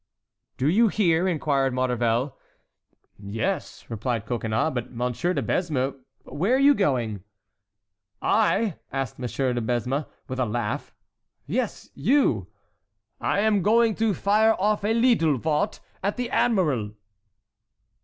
[0.57, 2.35] "Do you hear?" inquired Maurevel.
[3.19, 5.93] "Yes," replied Coconnas, "but, Monsieur de Besme,
[6.23, 7.23] where are you going?"
[8.19, 10.91] "I?" asked Monsieur de Besme, with a laugh.
[11.45, 12.47] "Yes, you."
[13.19, 16.93] "I am going to fire off a leedle wort at the admiral."